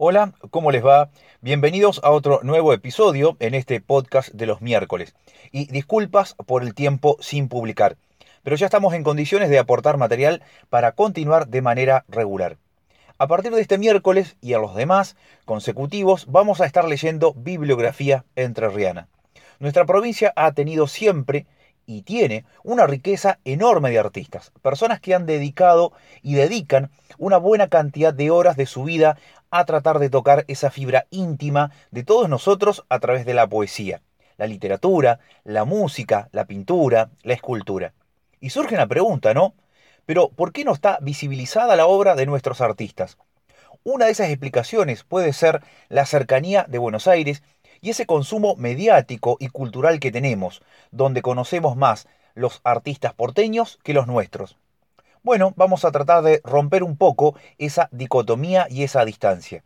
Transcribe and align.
Hola, 0.00 0.32
¿cómo 0.52 0.70
les 0.70 0.86
va? 0.86 1.10
Bienvenidos 1.40 2.00
a 2.04 2.12
otro 2.12 2.38
nuevo 2.44 2.72
episodio 2.72 3.36
en 3.40 3.52
este 3.54 3.80
podcast 3.80 4.28
de 4.28 4.46
los 4.46 4.60
miércoles. 4.60 5.16
Y 5.50 5.66
disculpas 5.72 6.36
por 6.46 6.62
el 6.62 6.72
tiempo 6.72 7.16
sin 7.18 7.48
publicar, 7.48 7.96
pero 8.44 8.54
ya 8.54 8.66
estamos 8.66 8.94
en 8.94 9.02
condiciones 9.02 9.50
de 9.50 9.58
aportar 9.58 9.96
material 9.96 10.40
para 10.70 10.92
continuar 10.92 11.48
de 11.48 11.62
manera 11.62 12.04
regular. 12.06 12.58
A 13.18 13.26
partir 13.26 13.50
de 13.50 13.60
este 13.60 13.76
miércoles 13.76 14.36
y 14.40 14.52
a 14.52 14.60
los 14.60 14.76
demás 14.76 15.16
consecutivos 15.44 16.26
vamos 16.28 16.60
a 16.60 16.66
estar 16.66 16.84
leyendo 16.84 17.34
bibliografía 17.34 18.24
entrerriana. 18.36 19.08
Nuestra 19.58 19.84
provincia 19.84 20.32
ha 20.36 20.52
tenido 20.52 20.86
siempre 20.86 21.46
y 21.88 22.02
tiene 22.02 22.44
una 22.62 22.86
riqueza 22.86 23.38
enorme 23.46 23.90
de 23.90 23.98
artistas, 23.98 24.52
personas 24.60 25.00
que 25.00 25.14
han 25.14 25.24
dedicado 25.24 25.92
y 26.22 26.34
dedican 26.34 26.90
una 27.16 27.38
buena 27.38 27.68
cantidad 27.68 28.12
de 28.12 28.30
horas 28.30 28.58
de 28.58 28.66
su 28.66 28.84
vida 28.84 29.16
a 29.50 29.64
tratar 29.64 29.98
de 29.98 30.10
tocar 30.10 30.44
esa 30.48 30.70
fibra 30.70 31.06
íntima 31.10 31.70
de 31.90 32.04
todos 32.04 32.28
nosotros 32.28 32.84
a 32.88 32.98
través 32.98 33.24
de 33.24 33.34
la 33.34 33.48
poesía, 33.48 34.02
la 34.36 34.46
literatura, 34.46 35.20
la 35.44 35.64
música, 35.64 36.28
la 36.32 36.46
pintura, 36.46 37.10
la 37.22 37.34
escultura. 37.34 37.92
Y 38.40 38.50
surge 38.50 38.74
una 38.74 38.86
pregunta, 38.86 39.34
¿no? 39.34 39.54
Pero 40.06 40.28
¿por 40.28 40.52
qué 40.52 40.64
no 40.64 40.72
está 40.72 40.98
visibilizada 41.00 41.76
la 41.76 41.86
obra 41.86 42.14
de 42.14 42.26
nuestros 42.26 42.60
artistas? 42.60 43.18
Una 43.84 44.06
de 44.06 44.12
esas 44.12 44.28
explicaciones 44.28 45.04
puede 45.04 45.32
ser 45.32 45.62
la 45.88 46.06
cercanía 46.06 46.64
de 46.68 46.78
Buenos 46.78 47.06
Aires 47.06 47.42
y 47.80 47.90
ese 47.90 48.06
consumo 48.06 48.56
mediático 48.56 49.36
y 49.40 49.48
cultural 49.48 50.00
que 50.00 50.12
tenemos, 50.12 50.62
donde 50.90 51.22
conocemos 51.22 51.76
más 51.76 52.08
los 52.34 52.60
artistas 52.64 53.14
porteños 53.14 53.78
que 53.82 53.94
los 53.94 54.06
nuestros. 54.06 54.56
Bueno, 55.22 55.52
vamos 55.56 55.84
a 55.84 55.90
tratar 55.90 56.22
de 56.22 56.40
romper 56.44 56.84
un 56.84 56.96
poco 56.96 57.34
esa 57.58 57.88
dicotomía 57.90 58.66
y 58.70 58.84
esa 58.84 59.04
distancia. 59.04 59.64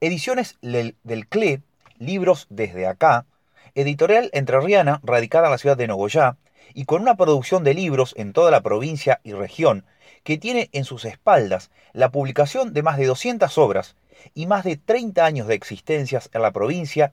Ediciones 0.00 0.58
del, 0.62 0.96
CLE, 1.28 1.62
libros 1.98 2.46
desde 2.48 2.86
acá, 2.86 3.26
editorial 3.74 4.30
entrerriana 4.32 5.00
radicada 5.02 5.46
en 5.46 5.52
la 5.52 5.58
ciudad 5.58 5.76
de 5.76 5.86
Nogoyá, 5.86 6.36
y 6.74 6.86
con 6.86 7.02
una 7.02 7.16
producción 7.16 7.64
de 7.64 7.74
libros 7.74 8.14
en 8.16 8.32
toda 8.32 8.50
la 8.50 8.62
provincia 8.62 9.20
y 9.24 9.32
región, 9.32 9.84
que 10.24 10.38
tiene 10.38 10.70
en 10.72 10.84
sus 10.84 11.04
espaldas 11.04 11.70
la 11.92 12.10
publicación 12.10 12.72
de 12.72 12.82
más 12.82 12.96
de 12.96 13.06
200 13.06 13.58
obras 13.58 13.96
y 14.34 14.46
más 14.46 14.64
de 14.64 14.76
30 14.76 15.24
años 15.24 15.46
de 15.48 15.54
existencias 15.54 16.30
en 16.32 16.42
la 16.42 16.52
provincia 16.52 17.12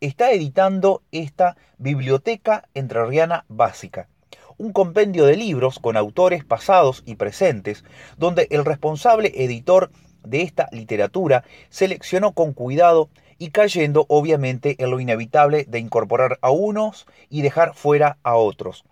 está 0.00 0.30
editando 0.30 1.02
esta 1.10 1.56
Biblioteca 1.78 2.68
Entrerriana 2.74 3.44
Básica, 3.48 4.08
un 4.60 4.74
compendio 4.74 5.24
de 5.24 5.38
libros 5.38 5.78
con 5.78 5.96
autores 5.96 6.44
pasados 6.44 7.02
y 7.06 7.14
presentes, 7.14 7.82
donde 8.18 8.46
el 8.50 8.66
responsable 8.66 9.32
editor 9.34 9.90
de 10.22 10.42
esta 10.42 10.68
literatura 10.70 11.44
seleccionó 11.70 12.32
con 12.32 12.52
cuidado 12.52 13.08
y 13.38 13.52
cayendo 13.52 14.04
obviamente 14.10 14.76
en 14.78 14.90
lo 14.90 15.00
inevitable 15.00 15.64
de 15.66 15.78
incorporar 15.78 16.38
a 16.42 16.50
unos 16.50 17.06
y 17.30 17.40
dejar 17.40 17.74
fuera 17.74 18.18
a 18.22 18.36
otros. 18.36 18.84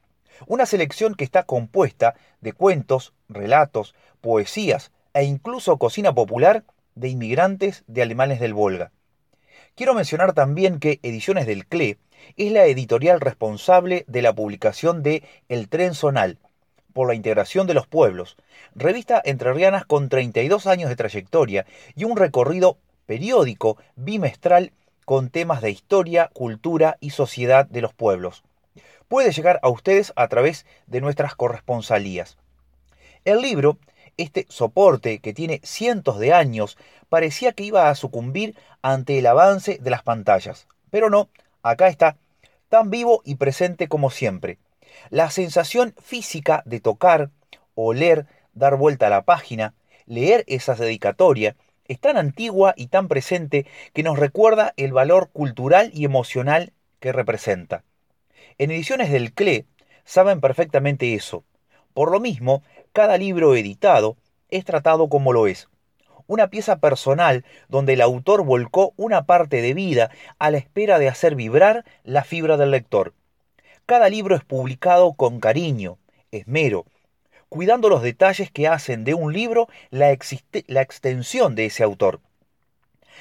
Una 0.46 0.64
selección 0.64 1.14
que 1.14 1.24
está 1.24 1.42
compuesta 1.42 2.14
de 2.40 2.54
cuentos, 2.54 3.12
relatos, 3.28 3.94
poesías 4.22 4.90
e 5.12 5.24
incluso 5.24 5.76
cocina 5.76 6.14
popular 6.14 6.64
de 6.94 7.10
inmigrantes 7.10 7.84
de 7.86 8.00
alemanes 8.00 8.40
del 8.40 8.54
Volga. 8.54 8.90
Quiero 9.78 9.94
mencionar 9.94 10.32
también 10.32 10.80
que 10.80 10.98
Ediciones 11.04 11.46
del 11.46 11.64
CLE 11.64 11.98
es 12.36 12.50
la 12.50 12.66
editorial 12.66 13.20
responsable 13.20 14.04
de 14.08 14.22
la 14.22 14.32
publicación 14.32 15.04
de 15.04 15.22
El 15.48 15.68
Tren 15.68 15.94
Zonal, 15.94 16.40
por 16.92 17.06
la 17.06 17.14
integración 17.14 17.68
de 17.68 17.74
los 17.74 17.86
pueblos, 17.86 18.36
revista 18.74 19.22
entrerrianas 19.24 19.84
con 19.84 20.08
32 20.08 20.66
años 20.66 20.88
de 20.88 20.96
trayectoria 20.96 21.64
y 21.94 22.02
un 22.02 22.16
recorrido 22.16 22.78
periódico 23.06 23.78
bimestral 23.94 24.72
con 25.04 25.30
temas 25.30 25.62
de 25.62 25.70
historia, 25.70 26.28
cultura 26.32 26.96
y 26.98 27.10
sociedad 27.10 27.64
de 27.64 27.80
los 27.80 27.94
pueblos. 27.94 28.42
Puede 29.06 29.30
llegar 29.30 29.60
a 29.62 29.68
ustedes 29.68 30.12
a 30.16 30.26
través 30.26 30.66
de 30.88 31.00
nuestras 31.00 31.36
corresponsalías. 31.36 32.36
El 33.24 33.42
libro 33.42 33.78
este 34.18 34.46
soporte 34.50 35.20
que 35.20 35.32
tiene 35.32 35.60
cientos 35.64 36.18
de 36.18 36.34
años 36.34 36.76
parecía 37.08 37.52
que 37.52 37.64
iba 37.64 37.88
a 37.88 37.94
sucumbir 37.94 38.54
ante 38.82 39.18
el 39.18 39.26
avance 39.26 39.78
de 39.80 39.90
las 39.90 40.02
pantallas. 40.02 40.66
Pero 40.90 41.08
no, 41.08 41.30
acá 41.62 41.88
está, 41.88 42.16
tan 42.68 42.90
vivo 42.90 43.22
y 43.24 43.36
presente 43.36 43.88
como 43.88 44.10
siempre. 44.10 44.58
La 45.10 45.30
sensación 45.30 45.94
física 46.02 46.62
de 46.66 46.80
tocar, 46.80 47.30
oler, 47.74 48.26
dar 48.52 48.76
vuelta 48.76 49.06
a 49.06 49.10
la 49.10 49.22
página, 49.22 49.74
leer 50.06 50.44
esa 50.46 50.74
dedicatoria, 50.74 51.56
es 51.86 51.98
tan 51.98 52.16
antigua 52.16 52.74
y 52.76 52.88
tan 52.88 53.08
presente 53.08 53.66
que 53.94 54.02
nos 54.02 54.18
recuerda 54.18 54.74
el 54.76 54.92
valor 54.92 55.30
cultural 55.30 55.90
y 55.94 56.04
emocional 56.04 56.72
que 57.00 57.12
representa. 57.12 57.84
En 58.58 58.70
ediciones 58.70 59.10
del 59.10 59.32
CLE 59.32 59.66
saben 60.04 60.40
perfectamente 60.40 61.14
eso. 61.14 61.44
Por 61.94 62.12
lo 62.12 62.20
mismo, 62.20 62.62
cada 62.92 63.18
libro 63.18 63.54
editado 63.56 64.16
es 64.50 64.64
tratado 64.64 65.08
como 65.08 65.32
lo 65.32 65.46
es. 65.46 65.68
Una 66.26 66.48
pieza 66.48 66.76
personal 66.76 67.44
donde 67.68 67.94
el 67.94 68.00
autor 68.00 68.44
volcó 68.44 68.92
una 68.96 69.24
parte 69.24 69.62
de 69.62 69.74
vida 69.74 70.10
a 70.38 70.50
la 70.50 70.58
espera 70.58 70.98
de 70.98 71.08
hacer 71.08 71.34
vibrar 71.34 71.84
la 72.04 72.24
fibra 72.24 72.56
del 72.56 72.70
lector. 72.70 73.14
Cada 73.86 74.08
libro 74.08 74.36
es 74.36 74.44
publicado 74.44 75.14
con 75.14 75.40
cariño, 75.40 75.96
esmero, 76.30 76.84
cuidando 77.48 77.88
los 77.88 78.02
detalles 78.02 78.50
que 78.50 78.68
hacen 78.68 79.04
de 79.04 79.14
un 79.14 79.32
libro 79.32 79.68
la, 79.90 80.14
la 80.66 80.82
extensión 80.82 81.54
de 81.54 81.66
ese 81.66 81.82
autor. 81.82 82.20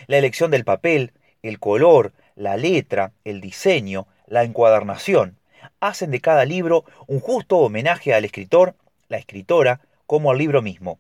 La 0.07 0.17
elección 0.17 0.51
del 0.51 0.65
papel, 0.65 1.13
el 1.41 1.59
color, 1.59 2.11
la 2.35 2.57
letra, 2.57 3.13
el 3.23 3.41
diseño, 3.41 4.07
la 4.27 4.43
encuadernación, 4.43 5.37
hacen 5.79 6.11
de 6.11 6.21
cada 6.21 6.45
libro 6.45 6.83
un 7.07 7.19
justo 7.19 7.57
homenaje 7.57 8.13
al 8.13 8.25
escritor 8.25 8.75
la 9.09 9.17
escritora, 9.17 9.81
como 10.05 10.31
al 10.31 10.37
libro 10.37 10.61
mismo. 10.61 10.99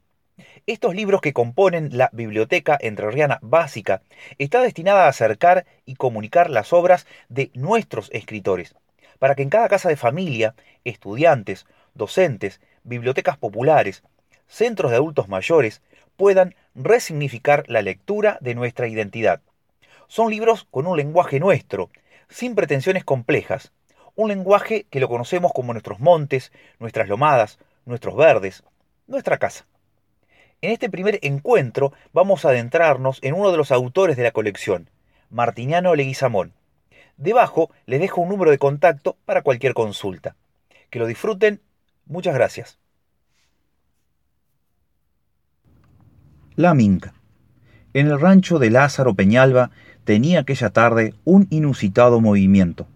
Estos 0.65 0.93
libros 0.95 1.21
que 1.21 1.33
componen 1.33 1.97
la 1.97 2.09
Biblioteca 2.13 2.77
Entrerriana 2.79 3.39
Básica 3.41 4.01
está 4.37 4.61
destinada 4.61 5.05
a 5.05 5.09
acercar 5.09 5.65
y 5.85 5.95
comunicar 5.95 6.49
las 6.49 6.73
obras 6.73 7.07
de 7.29 7.51
nuestros 7.53 8.09
escritores, 8.11 8.75
para 9.19 9.35
que 9.35 9.43
en 9.43 9.49
cada 9.49 9.69
casa 9.69 9.89
de 9.89 9.95
familia, 9.95 10.53
estudiantes, 10.83 11.65
docentes, 11.95 12.61
bibliotecas 12.83 13.37
populares, 13.37 14.03
centros 14.47 14.91
de 14.91 14.97
adultos 14.97 15.27
mayores, 15.27 15.81
puedan 16.15 16.55
resignificar 16.75 17.63
la 17.67 17.81
lectura 17.81 18.37
de 18.41 18.55
nuestra 18.55 18.87
identidad. 18.87 19.41
Son 20.07 20.29
libros 20.29 20.67
con 20.69 20.87
un 20.87 20.97
lenguaje 20.97 21.39
nuestro, 21.39 21.89
sin 22.29 22.55
pretensiones 22.55 23.03
complejas, 23.03 23.71
un 24.15 24.29
lenguaje 24.29 24.85
que 24.89 24.99
lo 24.99 25.09
conocemos 25.09 25.51
como 25.53 25.73
nuestros 25.73 25.99
montes, 25.99 26.51
nuestras 26.79 27.07
lomadas, 27.07 27.59
nuestros 27.87 28.15
verdes, 28.15 28.63
nuestra 29.07 29.37
casa. 29.37 29.65
En 30.61 30.71
este 30.71 30.89
primer 30.89 31.19
encuentro 31.21 31.93
vamos 32.13 32.45
a 32.45 32.49
adentrarnos 32.49 33.19
en 33.21 33.33
uno 33.33 33.51
de 33.51 33.57
los 33.57 33.71
autores 33.71 34.17
de 34.17 34.23
la 34.23 34.31
colección, 34.31 34.89
Martiniano 35.29 35.95
Leguizamón. 35.95 36.53
Debajo 37.15 37.71
les 37.85 37.99
dejo 37.99 38.21
un 38.21 38.29
número 38.29 38.51
de 38.51 38.57
contacto 38.57 39.17
para 39.25 39.41
cualquier 39.41 39.73
consulta. 39.73 40.35
Que 40.89 40.99
lo 40.99 41.07
disfruten. 41.07 41.61
Muchas 42.05 42.33
gracias. 42.33 42.77
La 46.55 46.73
Minca. 46.73 47.13
En 47.93 48.07
el 48.07 48.19
rancho 48.19 48.59
de 48.59 48.69
Lázaro 48.69 49.13
Peñalba 49.15 49.71
tenía 50.03 50.41
aquella 50.41 50.69
tarde 50.69 51.13
un 51.23 51.47
inusitado 51.49 52.21
movimiento. 52.21 52.87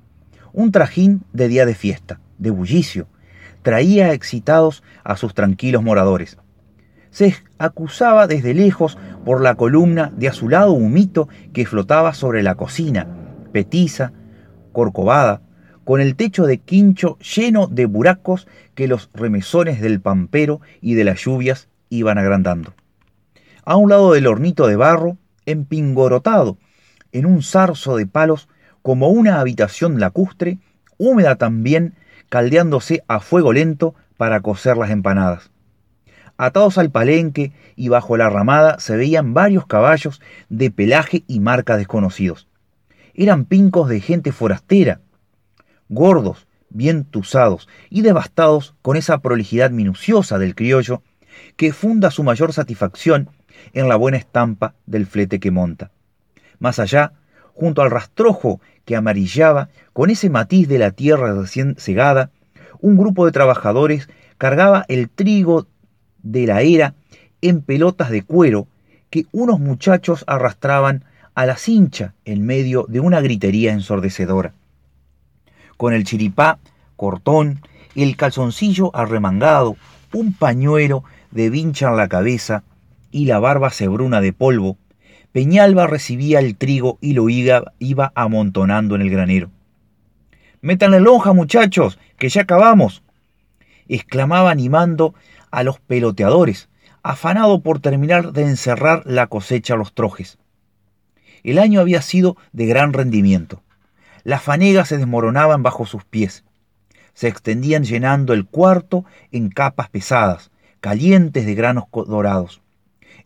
Un 0.53 0.71
trajín 0.71 1.23
de 1.33 1.47
día 1.47 1.65
de 1.65 1.75
fiesta, 1.75 2.19
de 2.37 2.49
bullicio, 2.49 3.07
traía 3.61 4.13
excitados 4.13 4.83
a 5.03 5.17
sus 5.17 5.33
tranquilos 5.33 5.83
moradores. 5.83 6.37
Se 7.09 7.35
acusaba 7.57 8.27
desde 8.27 8.53
lejos 8.53 8.97
por 9.25 9.41
la 9.41 9.55
columna 9.55 10.11
de 10.15 10.29
azulado 10.29 10.71
humito 10.71 11.27
que 11.53 11.65
flotaba 11.65 12.13
sobre 12.13 12.41
la 12.41 12.55
cocina, 12.55 13.07
petiza, 13.51 14.13
corcovada, 14.71 15.41
con 15.83 15.99
el 15.99 16.15
techo 16.15 16.45
de 16.45 16.59
quincho 16.59 17.17
lleno 17.19 17.67
de 17.67 17.85
buracos 17.85 18.47
que 18.75 18.87
los 18.87 19.09
remesones 19.13 19.81
del 19.81 19.99
pampero 19.99 20.61
y 20.79 20.93
de 20.93 21.03
las 21.03 21.19
lluvias 21.19 21.67
iban 21.89 22.17
agrandando. 22.17 22.73
A 23.65 23.75
un 23.75 23.89
lado 23.89 24.13
del 24.13 24.27
hornito 24.27 24.67
de 24.67 24.75
barro, 24.75 25.17
empingorotado, 25.45 26.57
en 27.11 27.25
un 27.25 27.43
zarzo 27.43 27.97
de 27.97 28.07
palos, 28.07 28.47
como 28.81 29.09
una 29.09 29.39
habitación 29.39 29.99
lacustre, 29.99 30.59
húmeda 30.97 31.35
también 31.35 31.95
caldeándose 32.31 33.03
a 33.09 33.19
fuego 33.19 33.51
lento 33.51 33.93
para 34.15 34.39
cocer 34.39 34.77
las 34.77 34.89
empanadas. 34.89 35.51
Atados 36.37 36.77
al 36.77 36.89
palenque 36.89 37.51
y 37.75 37.89
bajo 37.89 38.15
la 38.15 38.29
ramada 38.29 38.79
se 38.79 38.95
veían 38.95 39.33
varios 39.33 39.67
caballos 39.67 40.21
de 40.47 40.71
pelaje 40.71 41.25
y 41.27 41.41
marca 41.41 41.75
desconocidos. 41.75 42.47
Eran 43.13 43.43
pincos 43.43 43.89
de 43.89 43.99
gente 43.99 44.31
forastera, 44.31 45.01
gordos, 45.89 46.47
bien 46.69 47.03
tusados 47.03 47.67
y 47.89 48.01
devastados 48.01 48.75
con 48.81 48.95
esa 48.95 49.17
prolijidad 49.17 49.69
minuciosa 49.69 50.39
del 50.39 50.55
criollo 50.55 51.03
que 51.57 51.73
funda 51.73 52.11
su 52.11 52.23
mayor 52.23 52.53
satisfacción 52.53 53.29
en 53.73 53.89
la 53.89 53.97
buena 53.97 54.15
estampa 54.15 54.75
del 54.85 55.05
flete 55.05 55.41
que 55.41 55.51
monta. 55.51 55.91
Más 56.59 56.79
allá, 56.79 57.11
junto 57.53 57.81
al 57.81 57.91
rastrojo 57.91 58.61
que 58.85 58.95
amarillaba 58.95 59.69
con 59.93 60.09
ese 60.09 60.29
matiz 60.29 60.67
de 60.67 60.79
la 60.79 60.91
tierra 60.91 61.33
recién 61.33 61.75
segada, 61.77 62.31
un 62.79 62.97
grupo 62.97 63.25
de 63.25 63.31
trabajadores 63.31 64.09
cargaba 64.37 64.85
el 64.87 65.09
trigo 65.09 65.67
de 66.23 66.47
la 66.47 66.61
era 66.61 66.95
en 67.41 67.61
pelotas 67.61 68.09
de 68.09 68.23
cuero 68.23 68.67
que 69.09 69.25
unos 69.31 69.59
muchachos 69.59 70.23
arrastraban 70.27 71.03
a 71.35 71.45
la 71.45 71.57
cincha 71.57 72.13
en 72.25 72.45
medio 72.45 72.85
de 72.87 72.99
una 72.99 73.21
gritería 73.21 73.73
ensordecedora. 73.73 74.53
Con 75.77 75.93
el 75.93 76.03
chiripá, 76.03 76.59
cortón, 76.95 77.61
el 77.95 78.15
calzoncillo 78.15 78.95
arremangado, 78.95 79.75
un 80.13 80.33
pañuelo 80.33 81.03
de 81.31 81.49
vincha 81.49 81.89
en 81.89 81.97
la 81.97 82.07
cabeza 82.07 82.63
y 83.11 83.25
la 83.25 83.39
barba 83.39 83.69
cebruna 83.69 84.21
de 84.21 84.33
polvo, 84.33 84.77
Peñalba 85.31 85.87
recibía 85.87 86.39
el 86.39 86.57
trigo 86.57 86.97
y 86.99 87.13
lo 87.13 87.29
iba, 87.29 88.11
amontonando 88.15 88.95
en 88.95 89.01
el 89.01 89.09
granero. 89.09 89.49
Métanle 90.61 90.99
lonja, 90.99 91.33
muchachos, 91.33 91.97
que 92.17 92.29
ya 92.29 92.41
acabamos, 92.41 93.01
exclamaba 93.87 94.51
animando 94.51 95.15
a 95.49 95.63
los 95.63 95.79
peloteadores, 95.79 96.69
afanado 97.03 97.61
por 97.61 97.79
terminar 97.79 98.31
de 98.33 98.43
encerrar 98.43 99.03
la 99.05 99.27
cosecha 99.27 99.73
a 99.73 99.77
los 99.77 99.93
trojes. 99.93 100.37
El 101.43 101.59
año 101.59 101.79
había 101.79 102.01
sido 102.01 102.37
de 102.51 102.67
gran 102.67 102.93
rendimiento. 102.93 103.63
Las 104.23 104.43
fanegas 104.43 104.89
se 104.89 104.97
desmoronaban 104.97 105.63
bajo 105.63 105.85
sus 105.85 106.05
pies. 106.05 106.43
Se 107.13 107.27
extendían 107.27 107.83
llenando 107.83 108.33
el 108.33 108.45
cuarto 108.45 109.05
en 109.31 109.49
capas 109.49 109.89
pesadas, 109.89 110.51
calientes 110.79 111.45
de 111.45 111.55
granos 111.55 111.85
dorados. 111.91 112.61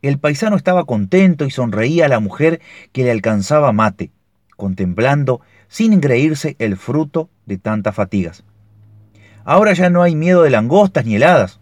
El 0.06 0.20
paisano 0.20 0.56
estaba 0.56 0.86
contento 0.86 1.46
y 1.46 1.50
sonreía 1.50 2.06
a 2.06 2.10
la 2.10 2.20
mujer 2.20 2.62
que 2.92 3.04
le 3.04 3.10
alcanzaba 3.10 3.72
mate, 3.72 4.12
contemplando 4.56 5.42
sin 5.68 5.94
engreírse 5.94 6.56
el 6.60 6.78
fruto 6.78 7.28
de 7.48 7.58
tantas 7.58 7.96
fatigas. 7.96 8.44
Ahora 9.46 9.74
ya 9.74 9.90
no 9.90 10.04
hay 10.04 10.16
miedo 10.16 10.44
de 10.44 10.52
langostas 10.52 11.08
ni 11.08 11.16
heladas, 11.16 11.60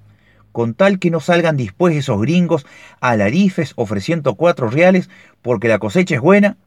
con 0.51 0.73
tal 0.73 0.99
que 0.99 1.09
no 1.09 1.21
salgan 1.21 1.55
después 1.55 1.95
esos 1.95 2.19
gringos 2.19 2.65
alarifes 2.99 3.71
ofreciendo 3.77 4.35
cuatro 4.35 4.69
reales 4.69 5.09
porque 5.41 5.69
la 5.69 5.79
cosecha 5.79 6.15
es 6.15 6.21
buena. 6.21 6.57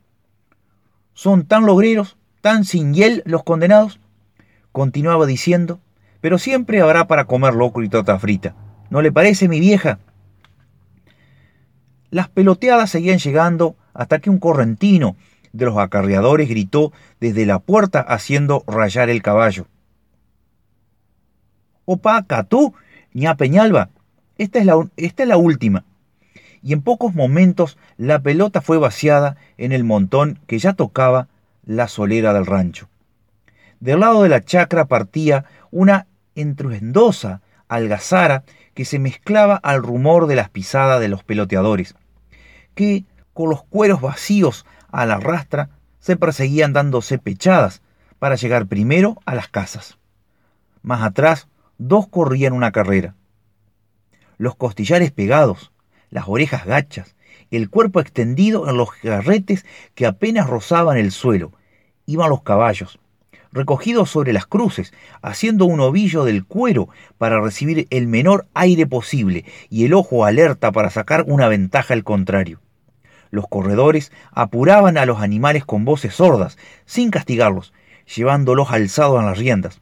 Son 1.13 1.45
tan 1.45 1.67
logreros, 1.67 2.17
tan 2.41 2.65
sin 2.65 2.95
hiel 2.95 3.23
los 3.27 3.45
condenados, 3.45 4.01
continuaba 4.73 5.27
diciendo, 5.27 5.79
pero 6.23 6.39
siempre 6.39 6.81
habrá 6.81 7.07
para 7.07 7.27
comer 7.27 7.53
locro 7.53 7.83
y 7.83 7.91
tota 7.91 8.19
frita. 8.19 8.55
¿No 8.89 9.03
le 9.03 9.13
parece, 9.13 9.47
mi 9.47 9.61
vieja? 9.61 9.99
Las 12.11 12.29
peloteadas 12.29 12.91
seguían 12.91 13.19
llegando 13.19 13.77
hasta 13.95 14.19
que 14.19 14.31
un 14.31 14.39
correntino 14.39 15.17
de 15.53 15.65
los 15.65 15.79
acarreadores 15.79 16.49
gritó 16.49 16.93
desde 17.21 17.47
la 17.47 17.59
puerta 17.59 18.01
haciendo 18.01 18.63
rayar 18.67 19.09
el 19.09 19.23
caballo. 19.23 19.67
Opa, 21.85 22.25
Catú, 22.27 22.75
ña 23.15 23.37
Peñalba, 23.37 23.91
esta 24.39 24.59
es, 24.59 24.67
la, 24.67 25.37
última. 25.37 25.85
Y 26.63 26.73
en 26.73 26.83
pocos 26.83 27.15
momentos 27.15 27.79
la 27.97 28.19
pelota 28.21 28.61
fue 28.61 28.77
vaciada 28.77 29.37
en 29.57 29.73
el 29.73 29.85
montón 29.85 30.39
que 30.47 30.59
ya 30.59 30.75
tocaba 30.75 31.29
la 31.65 31.89
solera 31.89 32.35
del 32.35 32.45
rancho. 32.45 32.89
Del 33.81 34.01
lado 34.01 34.23
de 34.23 34.29
la 34.29 34.43
chacra 34.43 34.87
partía 34.87 35.47
una 35.71 36.07
entruendosa 36.35 37.41
algazara 37.69 38.45
que 38.75 38.85
se 38.85 38.99
mezclaba 38.99 39.57
al 39.57 39.83
rumor 39.83 40.27
de 40.27 40.37
las 40.37 40.51
pisadas 40.51 41.01
de 41.01 41.09
los 41.09 41.25
peloteadores, 41.25 41.95
que, 42.75 43.05
con 43.33 43.51
los 43.51 43.65
cueros 43.65 44.01
vacíos 44.01 44.67
a 44.91 45.07
la 45.07 45.19
rastra, 45.19 45.71
se 45.99 46.17
perseguían 46.17 46.73
dándose 46.73 47.19
pechadas 47.19 47.83
para 48.19 48.37
llegar 48.37 48.67
primero 48.67 49.19
a 49.25 49.35
las 49.35 49.49
casas. 49.49 49.99
Más 50.83 51.03
atrás, 51.03 51.49
dos 51.79 52.07
corrían 52.09 52.53
una 52.53 52.73
carrera. 52.73 53.15
Los 54.39 54.55
costillares 54.55 55.11
pegados, 55.11 55.73
las 56.11 56.29
orejas 56.29 56.67
gachas, 56.67 57.17
el 57.51 57.71
cuerpo 57.71 58.01
extendido 58.01 58.69
en 58.69 58.77
los 58.77 58.91
garretes 59.03 59.65
que 59.95 60.07
apenas 60.07 60.49
rozaban 60.49 60.99
el 60.99 61.13
suelo, 61.13 61.53
iban 62.07 62.31
los 62.31 62.43
caballos, 62.43 62.99
recogidos 63.57 64.11
sobre 64.11 64.33
las 64.33 64.47
cruces, 64.47 64.93
haciendo 65.23 65.65
un 65.65 65.81
ovillo 65.81 66.25
del 66.25 66.45
cuero 66.45 66.89
para 67.19 67.41
recibir 67.41 67.87
el 67.91 68.07
menor 68.07 68.47
aire 68.55 68.87
posible 68.87 69.45
y 69.71 69.87
el 69.87 69.95
ojo 69.95 70.25
alerta 70.25 70.71
para 70.71 70.91
sacar 70.91 71.25
una 71.27 71.49
ventaja 71.49 71.95
al 71.95 72.05
contrario. 72.05 72.61
Los 73.31 73.49
corredores 73.49 74.13
apuraban 74.31 74.99
a 74.99 75.07
los 75.07 75.21
animales 75.21 75.65
con 75.65 75.85
voces 75.85 76.15
sordas, 76.15 76.59
sin 76.85 77.11
castigarlos, 77.11 77.73
llevándolos 78.15 78.71
alzados 78.71 79.19
en 79.19 79.27
las 79.27 79.39
riendas. 79.39 79.81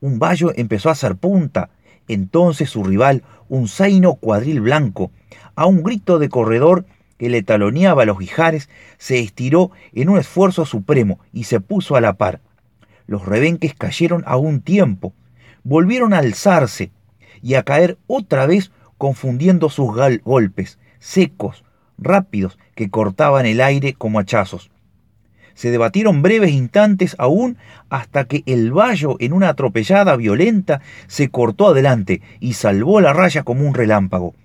Un 0.00 0.18
vallo 0.18 0.52
empezó 0.54 0.88
a 0.88 0.92
hacer 0.92 1.16
punta, 1.16 1.70
entonces 2.08 2.70
su 2.70 2.84
rival, 2.84 3.22
un 3.48 3.68
zaino 3.68 4.14
cuadril 4.14 4.60
blanco, 4.60 5.10
a 5.56 5.66
un 5.66 5.82
grito 5.82 6.18
de 6.18 6.28
corredor 6.28 6.86
que 7.18 7.28
le 7.28 7.42
taloneaba 7.42 8.06
los 8.06 8.18
guijares, 8.18 8.70
se 8.96 9.18
estiró 9.18 9.72
en 9.92 10.08
un 10.08 10.18
esfuerzo 10.18 10.64
supremo 10.64 11.18
y 11.32 11.44
se 11.44 11.60
puso 11.60 11.96
a 11.96 12.00
la 12.00 12.14
par. 12.14 12.40
Los 13.10 13.26
rebenques 13.26 13.74
cayeron 13.74 14.22
a 14.24 14.36
un 14.36 14.60
tiempo, 14.60 15.12
volvieron 15.64 16.14
a 16.14 16.18
alzarse 16.18 16.92
y 17.42 17.54
a 17.54 17.64
caer 17.64 17.98
otra 18.06 18.46
vez 18.46 18.70
confundiendo 18.98 19.68
sus 19.68 19.90
golpes, 20.22 20.78
secos, 21.00 21.64
rápidos, 21.98 22.56
que 22.76 22.88
cortaban 22.88 23.46
el 23.46 23.62
aire 23.62 23.94
como 23.94 24.20
hachazos. 24.20 24.70
Se 25.54 25.72
debatieron 25.72 26.22
breves 26.22 26.52
instantes 26.52 27.16
aún 27.18 27.56
hasta 27.88 28.26
que 28.26 28.44
el 28.46 28.70
vallo 28.70 29.16
en 29.18 29.32
una 29.32 29.48
atropellada 29.48 30.14
violenta 30.14 30.80
se 31.08 31.30
cortó 31.30 31.70
adelante 31.70 32.22
y 32.38 32.52
salvó 32.52 33.00
la 33.00 33.12
raya 33.12 33.42
como 33.42 33.66
un 33.66 33.74
relámpago, 33.74 34.36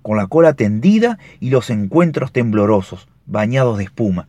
con 0.00 0.16
la 0.16 0.28
cola 0.28 0.52
tendida 0.52 1.18
y 1.40 1.50
los 1.50 1.70
encuentros 1.70 2.30
temblorosos, 2.30 3.08
bañados 3.26 3.78
de 3.78 3.84
espuma. 3.84 4.28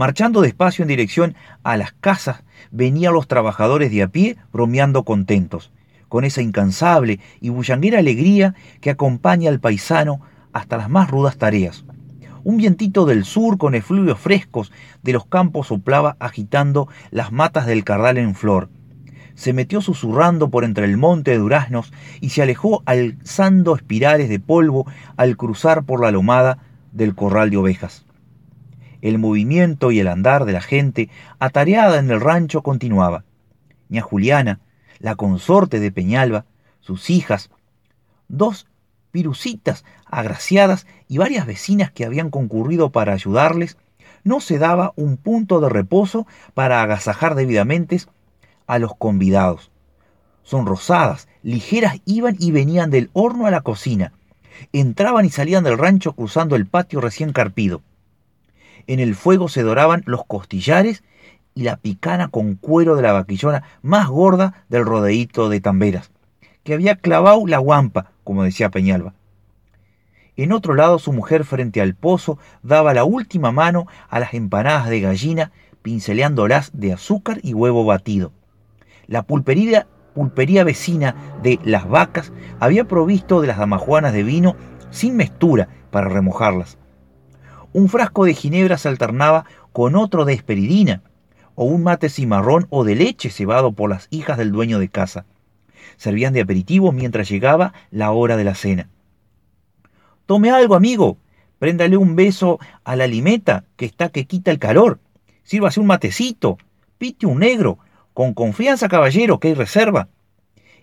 Marchando 0.00 0.40
despacio 0.40 0.82
en 0.82 0.88
dirección 0.88 1.34
a 1.62 1.76
las 1.76 1.92
casas, 1.92 2.42
venían 2.70 3.12
los 3.12 3.28
trabajadores 3.28 3.90
de 3.90 4.02
a 4.02 4.08
pie 4.08 4.38
bromeando 4.50 5.04
contentos, 5.04 5.72
con 6.08 6.24
esa 6.24 6.40
incansable 6.40 7.20
y 7.42 7.50
bullanguera 7.50 7.98
alegría 7.98 8.54
que 8.80 8.88
acompaña 8.88 9.50
al 9.50 9.60
paisano 9.60 10.22
hasta 10.54 10.78
las 10.78 10.88
más 10.88 11.10
rudas 11.10 11.36
tareas. 11.36 11.84
Un 12.44 12.56
vientito 12.56 13.04
del 13.04 13.26
sur 13.26 13.58
con 13.58 13.74
efluvios 13.74 14.18
frescos 14.18 14.72
de 15.02 15.12
los 15.12 15.26
campos 15.26 15.66
soplaba 15.66 16.16
agitando 16.18 16.88
las 17.10 17.30
matas 17.30 17.66
del 17.66 17.84
cardal 17.84 18.16
en 18.16 18.34
flor. 18.34 18.70
Se 19.34 19.52
metió 19.52 19.82
susurrando 19.82 20.48
por 20.48 20.64
entre 20.64 20.86
el 20.86 20.96
monte 20.96 21.32
de 21.32 21.36
duraznos 21.36 21.92
y 22.22 22.30
se 22.30 22.40
alejó 22.40 22.82
alzando 22.86 23.76
espirales 23.76 24.30
de 24.30 24.40
polvo 24.40 24.86
al 25.18 25.36
cruzar 25.36 25.84
por 25.84 26.00
la 26.00 26.10
lomada 26.10 26.56
del 26.90 27.14
corral 27.14 27.50
de 27.50 27.58
ovejas. 27.58 28.06
El 29.02 29.18
movimiento 29.18 29.90
y 29.90 30.00
el 30.00 30.08
andar 30.08 30.44
de 30.44 30.52
la 30.52 30.60
gente 30.60 31.08
atareada 31.38 31.98
en 31.98 32.10
el 32.10 32.20
rancho 32.20 32.62
continuaba. 32.62 33.24
Ña 33.88 34.02
Juliana, 34.02 34.60
la 34.98 35.14
consorte 35.14 35.80
de 35.80 35.90
Peñalba, 35.90 36.44
sus 36.80 37.10
hijas, 37.10 37.50
dos 38.28 38.66
pirucitas 39.10 39.84
agraciadas 40.06 40.86
y 41.08 41.18
varias 41.18 41.46
vecinas 41.46 41.90
que 41.90 42.04
habían 42.04 42.30
concurrido 42.30 42.90
para 42.90 43.12
ayudarles, 43.12 43.76
no 44.22 44.40
se 44.40 44.58
daba 44.58 44.92
un 44.96 45.16
punto 45.16 45.60
de 45.60 45.68
reposo 45.68 46.26
para 46.54 46.82
agasajar 46.82 47.34
debidamente 47.34 48.00
a 48.66 48.78
los 48.78 48.94
convidados. 48.94 49.70
Sonrosadas, 50.42 51.28
ligeras 51.42 52.00
iban 52.04 52.36
y 52.38 52.50
venían 52.50 52.90
del 52.90 53.10
horno 53.12 53.46
a 53.46 53.50
la 53.50 53.62
cocina, 53.62 54.12
entraban 54.72 55.24
y 55.24 55.30
salían 55.30 55.64
del 55.64 55.78
rancho 55.78 56.12
cruzando 56.12 56.56
el 56.56 56.66
patio 56.66 57.00
recién 57.00 57.32
carpido. 57.32 57.82
En 58.86 59.00
el 59.00 59.14
fuego 59.14 59.48
se 59.48 59.62
doraban 59.62 60.02
los 60.06 60.24
costillares 60.24 61.02
y 61.54 61.62
la 61.62 61.76
picana 61.76 62.28
con 62.28 62.54
cuero 62.54 62.96
de 62.96 63.02
la 63.02 63.12
vaquillona 63.12 63.62
más 63.82 64.08
gorda 64.08 64.64
del 64.68 64.84
rodeíto 64.84 65.48
de 65.48 65.60
Tamberas, 65.60 66.10
que 66.62 66.74
había 66.74 66.96
clavado 66.96 67.46
la 67.46 67.58
guampa, 67.58 68.12
como 68.24 68.44
decía 68.44 68.70
Peñalba. 68.70 69.14
En 70.36 70.52
otro 70.52 70.74
lado 70.74 70.98
su 70.98 71.12
mujer 71.12 71.44
frente 71.44 71.80
al 71.80 71.94
pozo 71.94 72.38
daba 72.62 72.94
la 72.94 73.04
última 73.04 73.52
mano 73.52 73.86
a 74.08 74.20
las 74.20 74.32
empanadas 74.32 74.88
de 74.88 75.00
gallina, 75.00 75.52
pinceleándolas 75.82 76.70
de 76.72 76.92
azúcar 76.92 77.40
y 77.42 77.52
huevo 77.52 77.84
batido. 77.84 78.32
La 79.06 79.22
pulpería, 79.22 79.86
pulpería 80.14 80.64
vecina 80.64 81.14
de 81.42 81.58
Las 81.64 81.88
Vacas 81.88 82.32
había 82.58 82.84
provisto 82.86 83.40
de 83.40 83.48
las 83.48 83.58
damajuanas 83.58 84.12
de 84.12 84.22
vino 84.22 84.56
sin 84.90 85.16
mestura 85.16 85.68
para 85.90 86.08
remojarlas. 86.08 86.78
Un 87.72 87.88
frasco 87.88 88.24
de 88.24 88.34
ginebra 88.34 88.78
se 88.78 88.88
alternaba 88.88 89.44
con 89.72 89.94
otro 89.94 90.24
de 90.24 90.32
esperidina, 90.32 91.02
o 91.54 91.64
un 91.64 91.82
mate 91.82 92.08
cimarrón 92.08 92.66
o 92.70 92.84
de 92.84 92.96
leche 92.96 93.30
cebado 93.30 93.72
por 93.72 93.90
las 93.90 94.08
hijas 94.10 94.38
del 94.38 94.50
dueño 94.50 94.78
de 94.78 94.88
casa. 94.88 95.24
Servían 95.96 96.32
de 96.32 96.40
aperitivo 96.40 96.90
mientras 96.90 97.28
llegaba 97.28 97.72
la 97.90 98.10
hora 98.10 98.36
de 98.36 98.44
la 98.44 98.54
cena. 98.54 98.88
Tome 100.26 100.50
algo, 100.50 100.74
amigo. 100.74 101.18
Préndale 101.58 101.96
un 101.96 102.16
beso 102.16 102.58
a 102.84 102.96
la 102.96 103.06
limeta, 103.06 103.64
que 103.76 103.84
está 103.84 104.08
que 104.08 104.26
quita 104.26 104.50
el 104.50 104.58
calor. 104.58 104.98
Sírvase 105.42 105.80
un 105.80 105.86
matecito. 105.86 106.58
Pite 106.98 107.26
un 107.26 107.40
negro. 107.40 107.78
Con 108.14 108.34
confianza, 108.34 108.88
caballero, 108.88 109.38
que 109.38 109.48
hay 109.48 109.54
reserva. 109.54 110.08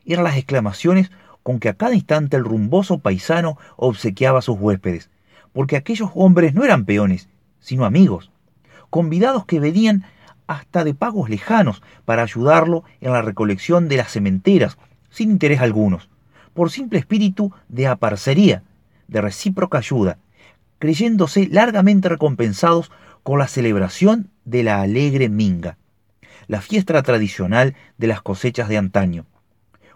Eran 0.06 0.24
las 0.24 0.38
exclamaciones 0.38 1.12
con 1.44 1.60
que 1.60 1.70
a 1.70 1.74
cada 1.74 1.96
instante 1.96 2.38
el 2.38 2.44
rumboso 2.44 3.00
paisano 3.00 3.58
obsequiaba 3.78 4.40
a 4.40 4.42
sus 4.42 4.58
huéspedes, 4.60 5.10
porque 5.54 5.76
aquellos 5.76 6.10
hombres 6.16 6.54
no 6.54 6.64
eran 6.64 6.86
peones, 6.86 7.30
sino 7.60 7.86
amigos, 7.86 8.32
convidados 8.90 9.46
que 9.46 9.60
venían 9.60 10.06
hasta 10.48 10.84
de 10.84 10.94
pagos 10.94 11.30
lejanos 11.30 11.82
para 12.06 12.24
ayudarlo 12.24 12.84
en 13.02 13.12
la 13.12 13.22
recolección 13.22 13.90
de 13.90 13.98
las 13.98 14.12
cementeras, 14.12 14.78
sin 15.10 15.32
interés 15.32 15.60
algunos, 15.60 16.10
por 16.54 16.72
simple 16.72 17.00
espíritu 17.00 17.52
de 17.68 17.88
aparcería, 17.88 18.64
de 19.08 19.22
recíproca 19.22 19.78
ayuda, 19.78 20.18
creyéndose 20.80 21.48
largamente 21.48 22.10
recompensados 22.10 22.92
con 23.24 23.40
la 23.40 23.48
celebración 23.48 24.30
de 24.46 24.64
la 24.64 24.82
alegre 24.82 25.30
minga, 25.30 25.78
la 26.48 26.62
fiesta 26.62 27.02
tradicional 27.04 27.76
de 27.98 28.08
las 28.08 28.22
cosechas 28.22 28.70
de 28.70 28.78
antaño, 28.78 29.26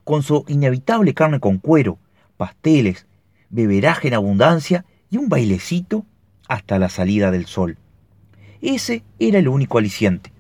con 0.04 0.24
su 0.24 0.44
inevitable 0.48 1.14
carne 1.14 1.40
con 1.40 1.60
cuero, 1.60 1.98
pasteles, 2.36 3.08
beberaje 3.50 4.10
en 4.10 4.16
abundancia 4.16 4.86
y 5.12 5.18
un 5.18 5.30
bailecito 5.30 6.06
hasta 6.48 6.80
la 6.80 6.90
salida 6.90 7.30
del 7.30 7.46
sol. 7.46 7.78
Ese 8.62 9.04
era 9.20 9.38
el 9.38 9.48
único 9.48 9.78
aliciente. 9.78 10.32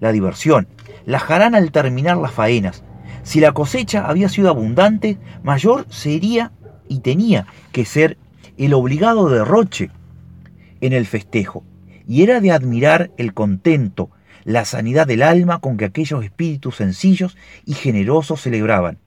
La 0.00 0.12
diversión, 0.12 0.68
la 1.06 1.18
jarana 1.18 1.58
al 1.58 1.72
terminar 1.72 2.18
las 2.18 2.32
faenas. 2.32 2.84
Si 3.22 3.40
la 3.40 3.52
cosecha 3.52 4.06
había 4.06 4.28
sido 4.28 4.50
abundante, 4.50 5.18
mayor 5.42 5.86
sería 5.88 6.52
y 6.88 7.00
tenía 7.00 7.46
que 7.72 7.84
ser 7.84 8.18
el 8.56 8.74
obligado 8.74 9.28
derroche 9.28 9.90
en 10.80 10.92
el 10.92 11.06
festejo. 11.06 11.64
Y 12.06 12.22
era 12.22 12.40
de 12.40 12.52
admirar 12.52 13.10
el 13.16 13.34
contento, 13.34 14.10
la 14.44 14.64
sanidad 14.64 15.06
del 15.06 15.22
alma 15.22 15.60
con 15.60 15.76
que 15.76 15.84
aquellos 15.84 16.24
espíritus 16.24 16.76
sencillos 16.76 17.36
y 17.66 17.74
generosos 17.74 18.40
celebraban 18.40 18.98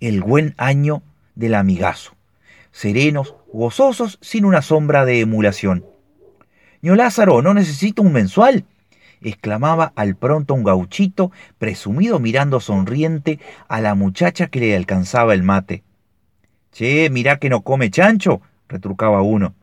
el 0.00 0.22
buen 0.22 0.54
año 0.56 1.02
del 1.34 1.54
amigazo, 1.54 2.12
serenos, 2.72 3.34
gozosos, 3.52 4.18
sin 4.20 4.44
una 4.44 4.62
sombra 4.62 5.04
de 5.04 5.20
emulación. 5.20 5.84
Ño 6.82 6.94
Lázaro, 6.94 7.42
¿no 7.42 7.54
necesito 7.54 8.02
un 8.02 8.12
mensual? 8.12 8.64
exclamaba 9.20 9.92
al 9.96 10.16
pronto 10.16 10.54
un 10.54 10.64
gauchito, 10.64 11.32
presumido 11.58 12.18
mirando 12.18 12.60
sonriente 12.60 13.40
a 13.68 13.80
la 13.80 13.94
muchacha 13.94 14.48
que 14.48 14.60
le 14.60 14.76
alcanzaba 14.76 15.34
el 15.34 15.42
mate. 15.42 15.82
Che, 16.72 17.10
mirá 17.10 17.38
que 17.38 17.48
no 17.48 17.62
come 17.62 17.90
chancho, 17.90 18.40
retrucaba 18.68 19.22
uno. 19.22 19.54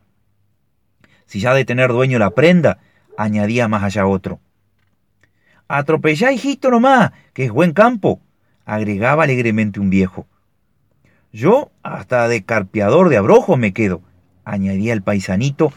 Si 1.26 1.40
ya 1.40 1.54
de 1.54 1.64
tener 1.64 1.90
dueño 1.90 2.18
la 2.18 2.30
prenda, 2.30 2.78
añadía 3.16 3.68
más 3.68 3.82
allá 3.82 4.06
otro. 4.06 4.40
Atropellá, 5.68 6.32
hijito 6.32 6.70
nomás, 6.70 7.12
que 7.32 7.44
es 7.44 7.50
buen 7.50 7.72
campo, 7.72 8.20
agregaba 8.64 9.24
alegremente 9.24 9.80
un 9.80 9.90
viejo. 9.90 10.26
Yo 11.36 11.70
hasta 11.82 12.28
de 12.28 12.44
carpiador 12.44 13.10
de 13.10 13.18
abrojo 13.18 13.58
me 13.58 13.74
quedo, 13.74 14.00
añadía 14.46 14.94
el 14.94 15.02
paisanito, 15.02 15.70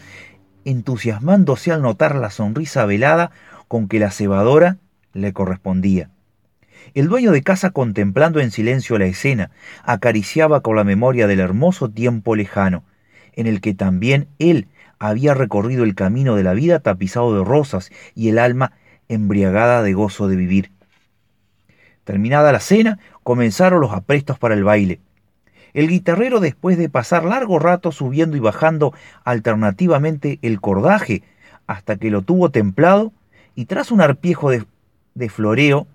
entusiasmándose 0.63 1.73
al 1.73 1.81
notar 1.81 2.15
la 2.15 2.29
sonrisa 2.29 2.85
velada 2.85 3.31
con 3.67 3.89
que 3.89 3.99
la 3.99 4.09
cebadora 4.09 4.77
le 5.11 5.33
correspondía. 5.33 6.11
El 6.93 7.09
dueño 7.09 7.33
de 7.33 7.43
casa, 7.43 7.71
contemplando 7.71 8.39
en 8.39 8.51
silencio 8.51 8.97
la 8.97 9.07
escena, 9.07 9.51
acariciaba 9.83 10.61
con 10.61 10.77
la 10.77 10.85
memoria 10.85 11.27
del 11.27 11.41
hermoso 11.41 11.89
tiempo 11.89 12.37
lejano, 12.37 12.85
en 13.33 13.45
el 13.45 13.59
que 13.59 13.73
también 13.73 14.29
él 14.39 14.69
había 14.97 15.33
recorrido 15.33 15.83
el 15.83 15.93
camino 15.93 16.37
de 16.37 16.43
la 16.43 16.53
vida 16.53 16.79
tapizado 16.79 17.37
de 17.37 17.43
rosas 17.43 17.91
y 18.15 18.29
el 18.29 18.39
alma 18.39 18.71
embriagada 19.09 19.83
de 19.83 19.91
gozo 19.91 20.29
de 20.29 20.37
vivir. 20.37 20.71
Terminada 22.05 22.53
la 22.53 22.61
cena, 22.61 22.97
comenzaron 23.23 23.81
los 23.81 23.91
aprestos 23.91 24.39
para 24.39 24.55
el 24.55 24.63
baile. 24.63 25.01
El 25.73 25.88
guitarrero, 25.88 26.39
después 26.39 26.77
de 26.77 26.89
pasar 26.89 27.25
largo 27.25 27.59
rato 27.59 27.91
subiendo 27.91 28.38
y 28.38 28.39
bajando 28.39 28.93
alternativamente 29.23 30.39
el 30.41 30.59
cordaje 30.61 31.23
hasta 31.67 31.97
que 31.97 32.09
lo 32.09 32.21
tuvo 32.23 32.49
templado, 32.49 33.13
y 33.55 33.65
tras 33.65 33.91
un 33.91 34.01
arpiejo 34.01 34.49
de, 34.49 34.65
de 35.13 35.29
floreo, 35.29 35.88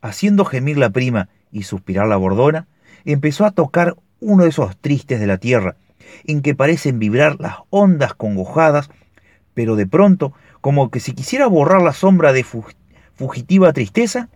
haciendo 0.00 0.44
gemir 0.44 0.76
la 0.76 0.90
prima 0.90 1.28
y 1.52 1.62
suspirar 1.62 2.08
la 2.08 2.16
bordona, 2.16 2.66
empezó 3.04 3.44
a 3.44 3.52
tocar 3.52 3.94
uno 4.20 4.42
de 4.42 4.48
esos 4.48 4.76
tristes 4.76 5.20
de 5.20 5.26
la 5.26 5.38
tierra, 5.38 5.76
en 6.24 6.42
que 6.42 6.54
parecen 6.54 6.98
vibrar 6.98 7.36
las 7.40 7.56
ondas 7.70 8.14
congojadas, 8.14 8.90
pero 9.54 9.76
de 9.76 9.86
pronto, 9.86 10.32
como 10.60 10.90
que 10.90 11.00
si 11.00 11.12
quisiera 11.12 11.46
borrar 11.46 11.82
la 11.82 11.92
sombra 11.92 12.32
de 12.32 12.44
fugitiva 13.14 13.72
tristeza, 13.72 14.28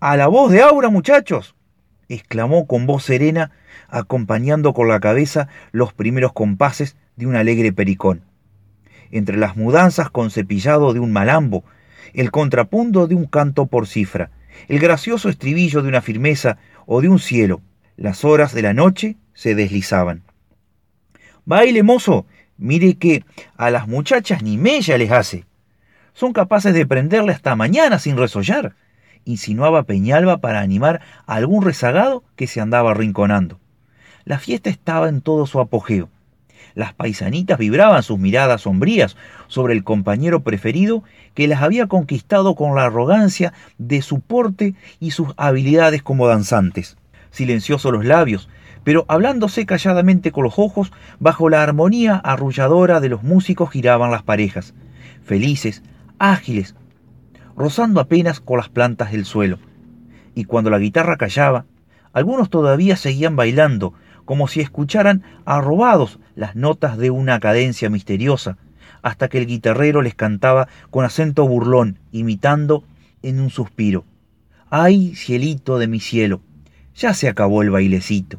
a 0.00 0.16
la 0.16 0.26
voz 0.26 0.50
de 0.50 0.62
Aura, 0.62 0.88
muchachos, 0.88 1.54
exclamó 2.14 2.66
con 2.66 2.86
voz 2.86 3.04
serena, 3.04 3.50
acompañando 3.88 4.72
con 4.72 4.88
la 4.88 5.00
cabeza 5.00 5.48
los 5.72 5.92
primeros 5.92 6.32
compases 6.32 6.96
de 7.16 7.26
un 7.26 7.36
alegre 7.36 7.72
pericón. 7.72 8.22
Entre 9.10 9.36
las 9.36 9.56
mudanzas 9.56 10.10
con 10.10 10.30
cepillado 10.30 10.92
de 10.92 11.00
un 11.00 11.12
malambo, 11.12 11.64
el 12.12 12.30
contrapunto 12.30 13.06
de 13.06 13.14
un 13.14 13.26
canto 13.26 13.66
por 13.66 13.86
cifra, 13.86 14.30
el 14.68 14.78
gracioso 14.78 15.28
estribillo 15.28 15.82
de 15.82 15.88
una 15.88 16.00
firmeza 16.00 16.58
o 16.86 17.00
de 17.00 17.08
un 17.08 17.18
cielo, 17.18 17.60
las 17.96 18.24
horas 18.24 18.54
de 18.54 18.62
la 18.62 18.74
noche 18.74 19.16
se 19.34 19.54
deslizaban. 19.54 20.22
Baile, 21.44 21.82
mozo, 21.82 22.26
mire 22.56 22.94
que 22.94 23.24
a 23.56 23.70
las 23.70 23.88
muchachas 23.88 24.42
ni 24.42 24.56
mella 24.56 24.96
les 24.96 25.10
hace. 25.10 25.44
Son 26.12 26.32
capaces 26.32 26.72
de 26.72 26.86
prenderle 26.86 27.32
hasta 27.32 27.56
mañana 27.56 27.98
sin 27.98 28.16
resollar 28.16 28.76
insinuaba 29.24 29.84
Peñalba 29.84 30.38
para 30.38 30.60
animar 30.60 31.00
a 31.26 31.34
algún 31.36 31.64
rezagado 31.64 32.24
que 32.36 32.46
se 32.46 32.60
andaba 32.60 32.92
arrinconando. 32.92 33.58
La 34.24 34.38
fiesta 34.38 34.70
estaba 34.70 35.08
en 35.08 35.20
todo 35.20 35.46
su 35.46 35.60
apogeo. 35.60 36.08
Las 36.74 36.92
paisanitas 36.92 37.58
vibraban 37.58 38.02
sus 38.02 38.18
miradas 38.18 38.62
sombrías 38.62 39.16
sobre 39.46 39.74
el 39.74 39.84
compañero 39.84 40.42
preferido 40.42 41.04
que 41.34 41.46
las 41.46 41.62
había 41.62 41.86
conquistado 41.86 42.54
con 42.56 42.74
la 42.74 42.86
arrogancia 42.86 43.52
de 43.78 44.02
su 44.02 44.20
porte 44.20 44.74
y 44.98 45.12
sus 45.12 45.28
habilidades 45.36 46.02
como 46.02 46.26
danzantes. 46.26 46.96
Silenciosos 47.30 47.92
los 47.92 48.04
labios, 48.04 48.48
pero 48.82 49.04
hablándose 49.08 49.66
calladamente 49.66 50.32
con 50.32 50.44
los 50.44 50.58
ojos, 50.58 50.92
bajo 51.20 51.48
la 51.48 51.62
armonía 51.62 52.16
arrulladora 52.16 53.00
de 53.00 53.08
los 53.08 53.22
músicos 53.22 53.70
giraban 53.70 54.10
las 54.10 54.22
parejas, 54.22 54.74
felices, 55.24 55.82
ágiles, 56.18 56.74
rozando 57.56 58.00
apenas 58.00 58.40
con 58.40 58.58
las 58.58 58.68
plantas 58.68 59.12
del 59.12 59.24
suelo. 59.24 59.58
Y 60.34 60.44
cuando 60.44 60.70
la 60.70 60.78
guitarra 60.78 61.16
callaba, 61.16 61.66
algunos 62.12 62.50
todavía 62.50 62.96
seguían 62.96 63.36
bailando, 63.36 63.94
como 64.24 64.48
si 64.48 64.60
escucharan 64.60 65.22
arrobados 65.44 66.18
las 66.34 66.56
notas 66.56 66.96
de 66.98 67.10
una 67.10 67.38
cadencia 67.40 67.90
misteriosa, 67.90 68.56
hasta 69.02 69.28
que 69.28 69.38
el 69.38 69.46
guitarrero 69.46 70.00
les 70.02 70.14
cantaba 70.14 70.68
con 70.90 71.04
acento 71.04 71.46
burlón, 71.46 71.98
imitando 72.10 72.84
en 73.22 73.40
un 73.40 73.50
suspiro. 73.50 74.04
¡Ay, 74.70 75.14
cielito 75.14 75.78
de 75.78 75.88
mi 75.88 76.00
cielo! 76.00 76.40
Ya 76.96 77.12
se 77.12 77.28
acabó 77.28 77.62
el 77.62 77.70
bailecito. 77.70 78.38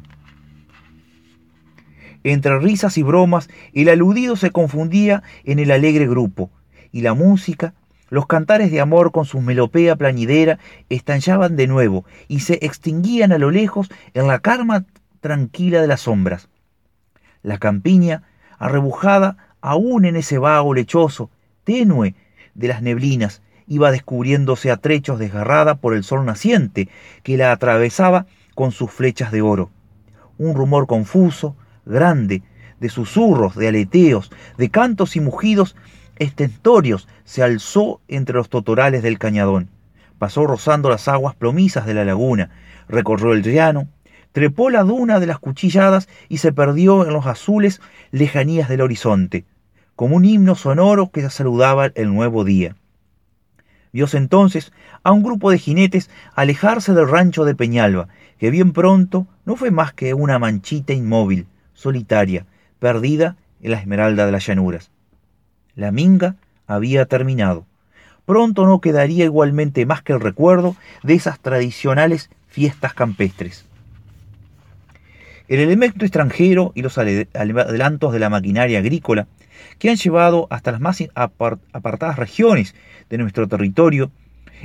Entre 2.24 2.58
risas 2.58 2.98
y 2.98 3.02
bromas, 3.02 3.48
el 3.72 3.88
aludido 3.88 4.34
se 4.34 4.50
confundía 4.50 5.22
en 5.44 5.60
el 5.60 5.70
alegre 5.70 6.08
grupo, 6.08 6.50
y 6.90 7.02
la 7.02 7.14
música 7.14 7.74
los 8.08 8.26
cantares 8.26 8.70
de 8.70 8.80
amor 8.80 9.12
con 9.12 9.24
su 9.24 9.40
melopea 9.40 9.96
plañidera 9.96 10.58
estallaban 10.88 11.56
de 11.56 11.66
nuevo 11.66 12.04
y 12.28 12.40
se 12.40 12.54
extinguían 12.62 13.32
a 13.32 13.38
lo 13.38 13.50
lejos 13.50 13.88
en 14.14 14.26
la 14.26 14.38
calma 14.38 14.84
tranquila 15.20 15.80
de 15.80 15.88
las 15.88 16.02
sombras. 16.02 16.48
La 17.42 17.58
campiña, 17.58 18.22
arrebujada 18.58 19.36
aún 19.60 20.04
en 20.04 20.16
ese 20.16 20.38
vago 20.38 20.74
lechoso, 20.74 21.30
tenue 21.64 22.14
de 22.54 22.68
las 22.68 22.82
neblinas, 22.82 23.42
iba 23.66 23.90
descubriéndose 23.90 24.70
a 24.70 24.76
trechos 24.76 25.18
desgarrada 25.18 25.76
por 25.76 25.94
el 25.94 26.04
sol 26.04 26.24
naciente 26.24 26.88
que 27.22 27.36
la 27.36 27.50
atravesaba 27.50 28.26
con 28.54 28.70
sus 28.70 28.90
flechas 28.90 29.32
de 29.32 29.42
oro. 29.42 29.70
Un 30.38 30.54
rumor 30.54 30.86
confuso, 30.86 31.56
grande, 31.84 32.42
de 32.78 32.88
susurros, 32.88 33.56
de 33.56 33.68
aleteos, 33.68 34.30
de 34.58 34.70
cantos 34.70 35.16
y 35.16 35.20
mugidos 35.20 35.76
estentorios 36.18 37.08
se 37.24 37.42
alzó 37.42 38.00
entre 38.08 38.36
los 38.36 38.48
totorales 38.48 39.02
del 39.02 39.18
cañadón. 39.18 39.68
Pasó 40.18 40.46
rozando 40.46 40.88
las 40.88 41.08
aguas 41.08 41.34
plomizas 41.34 41.86
de 41.86 41.94
la 41.94 42.04
laguna, 42.04 42.50
recorrió 42.88 43.32
el 43.32 43.42
llano, 43.42 43.88
trepó 44.32 44.70
la 44.70 44.82
duna 44.82 45.20
de 45.20 45.26
las 45.26 45.38
cuchilladas 45.38 46.08
y 46.28 46.38
se 46.38 46.52
perdió 46.52 47.06
en 47.06 47.12
los 47.12 47.26
azules 47.26 47.80
lejanías 48.10 48.68
del 48.68 48.80
horizonte, 48.80 49.44
como 49.94 50.16
un 50.16 50.24
himno 50.24 50.54
sonoro 50.54 51.10
que 51.10 51.28
saludaba 51.30 51.86
el 51.94 52.12
nuevo 52.14 52.44
día. 52.44 52.76
Vióse 53.92 54.18
entonces 54.18 54.72
a 55.02 55.12
un 55.12 55.22
grupo 55.22 55.50
de 55.50 55.58
jinetes 55.58 56.10
alejarse 56.34 56.92
del 56.92 57.08
rancho 57.08 57.44
de 57.44 57.54
Peñalba, 57.54 58.08
que 58.38 58.50
bien 58.50 58.72
pronto 58.72 59.26
no 59.46 59.56
fue 59.56 59.70
más 59.70 59.94
que 59.94 60.12
una 60.12 60.38
manchita 60.38 60.92
inmóvil, 60.92 61.46
solitaria, 61.72 62.44
perdida 62.78 63.36
en 63.62 63.70
la 63.70 63.78
esmeralda 63.78 64.26
de 64.26 64.32
las 64.32 64.46
llanuras. 64.46 64.90
La 65.76 65.92
minga 65.92 66.36
había 66.66 67.04
terminado. 67.04 67.66
Pronto 68.24 68.66
no 68.66 68.80
quedaría 68.80 69.24
igualmente 69.24 69.84
más 69.84 70.02
que 70.02 70.14
el 70.14 70.20
recuerdo 70.20 70.74
de 71.02 71.14
esas 71.14 71.38
tradicionales 71.38 72.30
fiestas 72.48 72.94
campestres. 72.94 73.66
El 75.48 75.60
elemento 75.60 76.06
extranjero 76.06 76.72
y 76.74 76.80
los 76.80 76.96
adelantos 76.96 78.12
de 78.12 78.18
la 78.18 78.30
maquinaria 78.30 78.78
agrícola 78.78 79.28
que 79.78 79.90
han 79.90 79.96
llevado 79.96 80.46
hasta 80.48 80.72
las 80.72 80.80
más 80.80 81.04
apartadas 81.14 82.16
regiones 82.16 82.74
de 83.10 83.18
nuestro 83.18 83.46
territorio 83.46 84.10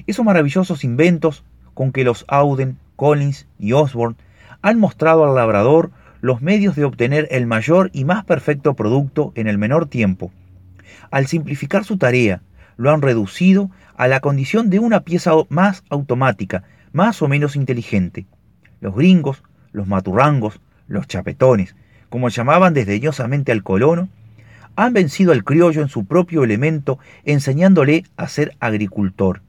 esos 0.07 0.25
maravillosos 0.25 0.85
inventos 0.85 1.43
con 1.73 1.91
que 1.91 2.05
los 2.05 2.23
Auden, 2.29 2.77
Collins 2.95 3.47
y 3.59 3.73
Osborne 3.73 4.15
han 4.61 4.79
mostrado 4.79 5.25
al 5.25 5.35
labrador 5.35 5.91
los 6.21 6.41
medios 6.41 6.75
de 6.75 6.85
obtener 6.85 7.27
el 7.31 7.47
mayor 7.47 7.89
y 7.93 8.05
más 8.05 8.23
perfecto 8.23 8.75
producto 8.75 9.33
en 9.35 9.47
el 9.47 9.57
menor 9.57 9.87
tiempo. 9.87 10.31
Al 11.09 11.27
simplificar 11.27 11.83
su 11.83 11.97
tarea, 11.97 12.41
lo 12.77 12.91
han 12.91 13.01
reducido 13.01 13.69
a 13.95 14.07
la 14.07 14.19
condición 14.19 14.69
de 14.69 14.79
una 14.79 15.01
pieza 15.01 15.31
más 15.49 15.83
automática, 15.89 16.63
más 16.91 17.21
o 17.21 17.27
menos 17.27 17.55
inteligente. 17.55 18.25
Los 18.79 18.95
gringos, 18.95 19.43
los 19.71 19.87
maturrangos, 19.87 20.59
los 20.87 21.07
chapetones, 21.07 21.75
como 22.09 22.29
llamaban 22.29 22.73
desdeñosamente 22.73 23.51
al 23.51 23.63
colono, 23.63 24.09
han 24.75 24.93
vencido 24.93 25.31
al 25.31 25.43
criollo 25.43 25.81
en 25.81 25.89
su 25.89 26.05
propio 26.05 26.43
elemento, 26.43 26.99
enseñándole 27.23 28.05
a 28.17 28.27
ser 28.27 28.55
agricultor. 28.59 29.41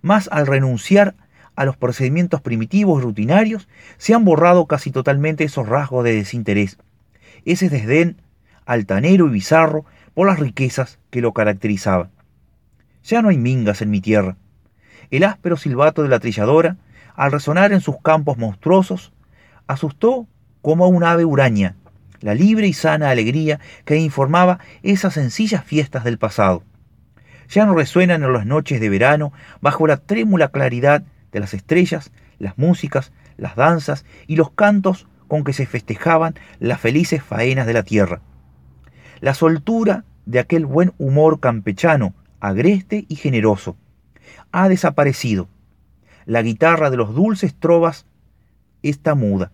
Mas 0.00 0.28
al 0.32 0.46
renunciar 0.46 1.14
a 1.56 1.64
los 1.64 1.76
procedimientos 1.76 2.40
primitivos 2.40 3.02
rutinarios, 3.02 3.68
se 3.96 4.14
han 4.14 4.24
borrado 4.24 4.66
casi 4.66 4.90
totalmente 4.90 5.44
esos 5.44 5.68
rasgos 5.68 6.04
de 6.04 6.14
desinterés, 6.14 6.78
ese 7.44 7.68
desdén 7.68 8.16
altanero 8.66 9.26
y 9.26 9.30
bizarro 9.30 9.84
por 10.14 10.26
las 10.26 10.38
riquezas 10.38 10.98
que 11.10 11.20
lo 11.20 11.32
caracterizaban. 11.32 12.10
Ya 13.04 13.20
no 13.20 13.28
hay 13.28 13.36
mingas 13.36 13.82
en 13.82 13.90
mi 13.90 14.00
tierra. 14.00 14.36
El 15.10 15.24
áspero 15.24 15.56
silbato 15.56 16.02
de 16.02 16.08
la 16.08 16.20
trilladora, 16.20 16.76
al 17.14 17.32
resonar 17.32 17.72
en 17.72 17.80
sus 17.80 18.00
campos 18.00 18.38
monstruosos, 18.38 19.12
asustó 19.66 20.26
como 20.62 20.84
a 20.84 20.88
un 20.88 21.04
ave 21.04 21.24
huraña 21.24 21.76
la 22.24 22.34
libre 22.34 22.66
y 22.66 22.72
sana 22.72 23.10
alegría 23.10 23.60
que 23.84 23.96
informaba 23.96 24.58
esas 24.82 25.12
sencillas 25.12 25.62
fiestas 25.62 26.04
del 26.04 26.16
pasado. 26.16 26.62
Ya 27.50 27.66
no 27.66 27.74
resuenan 27.74 28.22
en 28.22 28.32
las 28.32 28.46
noches 28.46 28.80
de 28.80 28.88
verano 28.88 29.34
bajo 29.60 29.86
la 29.86 29.98
trémula 29.98 30.48
claridad 30.48 31.02
de 31.32 31.40
las 31.40 31.52
estrellas, 31.52 32.12
las 32.38 32.56
músicas, 32.56 33.12
las 33.36 33.56
danzas 33.56 34.06
y 34.26 34.36
los 34.36 34.50
cantos 34.52 35.06
con 35.28 35.44
que 35.44 35.52
se 35.52 35.66
festejaban 35.66 36.34
las 36.60 36.80
felices 36.80 37.22
faenas 37.22 37.66
de 37.66 37.74
la 37.74 37.82
tierra. 37.82 38.22
La 39.24 39.32
soltura 39.32 40.04
de 40.26 40.38
aquel 40.38 40.66
buen 40.66 40.92
humor 40.98 41.40
campechano, 41.40 42.12
agreste 42.40 43.06
y 43.08 43.16
generoso, 43.16 43.74
ha 44.52 44.68
desaparecido. 44.68 45.48
La 46.26 46.42
guitarra 46.42 46.90
de 46.90 46.98
los 46.98 47.14
dulces 47.14 47.54
trovas 47.54 48.04
está 48.82 49.14
muda, 49.14 49.50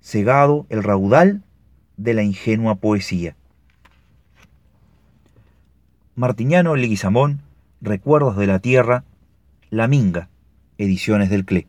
cegado 0.00 0.64
el 0.70 0.82
raudal 0.82 1.42
de 1.98 2.14
la 2.14 2.22
ingenua 2.22 2.76
poesía. 2.76 3.36
Martiñano 6.14 6.74
Leguizamón, 6.74 7.42
Recuerdos 7.82 8.38
de 8.38 8.46
la 8.46 8.60
Tierra, 8.60 9.04
La 9.68 9.86
Minga, 9.86 10.30
Ediciones 10.78 11.28
del 11.28 11.44
CLE. 11.44 11.66